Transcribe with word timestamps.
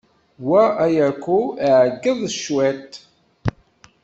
Wa 0.49 0.63
Ayako, 0.85 1.37
ɛeggeḍ 1.79 2.19
cwiṭ. 2.41 2.91